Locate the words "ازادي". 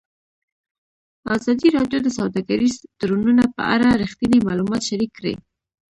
1.35-1.67